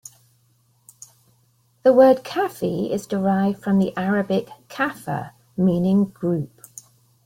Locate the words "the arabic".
3.77-4.49